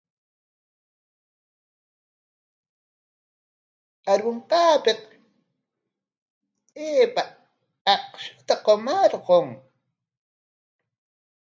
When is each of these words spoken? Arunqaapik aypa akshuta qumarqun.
Arunqaapik 4.11 5.01
aypa 6.87 7.23
akshuta 7.93 8.53
qumarqun. 8.65 9.47